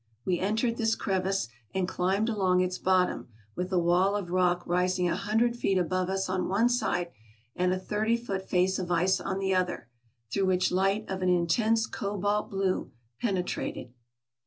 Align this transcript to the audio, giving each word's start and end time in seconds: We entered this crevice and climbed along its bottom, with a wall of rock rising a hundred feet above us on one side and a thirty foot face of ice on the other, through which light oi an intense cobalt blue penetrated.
We 0.25 0.39
entered 0.39 0.77
this 0.77 0.95
crevice 0.95 1.47
and 1.75 1.87
climbed 1.87 2.27
along 2.27 2.59
its 2.61 2.79
bottom, 2.79 3.27
with 3.55 3.71
a 3.71 3.77
wall 3.77 4.15
of 4.15 4.31
rock 4.31 4.63
rising 4.65 5.07
a 5.07 5.15
hundred 5.15 5.55
feet 5.55 5.77
above 5.77 6.09
us 6.09 6.27
on 6.27 6.47
one 6.49 6.69
side 6.69 7.11
and 7.55 7.71
a 7.71 7.77
thirty 7.77 8.17
foot 8.17 8.49
face 8.49 8.79
of 8.79 8.89
ice 8.91 9.21
on 9.21 9.37
the 9.37 9.53
other, 9.53 9.89
through 10.33 10.47
which 10.47 10.71
light 10.71 11.05
oi 11.11 11.17
an 11.17 11.29
intense 11.29 11.85
cobalt 11.85 12.49
blue 12.49 12.91
penetrated. 13.19 13.93